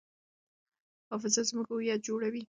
[1.09, 2.39] حافظه زموږ هویت جوړوي.